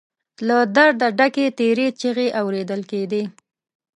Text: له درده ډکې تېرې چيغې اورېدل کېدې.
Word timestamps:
له 0.47 0.57
درده 0.75 1.07
ډکې 1.17 1.45
تېرې 1.59 1.87
چيغې 1.99 2.27
اورېدل 2.41 2.81
کېدې. 2.91 3.23